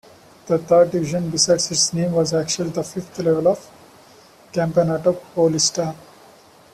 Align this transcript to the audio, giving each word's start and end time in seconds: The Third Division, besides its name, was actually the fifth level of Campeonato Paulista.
The 0.47 0.57
Third 0.57 0.89
Division, 0.89 1.29
besides 1.29 1.69
its 1.69 1.93
name, 1.93 2.13
was 2.13 2.33
actually 2.33 2.71
the 2.71 2.81
fifth 2.83 3.19
level 3.19 3.47
of 3.49 3.69
Campeonato 4.51 5.21
Paulista. 5.35 5.95